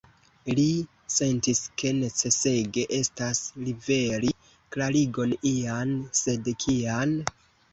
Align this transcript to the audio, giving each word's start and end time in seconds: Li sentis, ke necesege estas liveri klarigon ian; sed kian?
Li 0.59 0.63
sentis, 1.15 1.59
ke 1.81 1.91
necesege 1.97 2.85
estas 3.01 3.43
liveri 3.67 4.33
klarigon 4.77 5.37
ian; 5.55 5.93
sed 6.23 6.51
kian? 6.65 7.17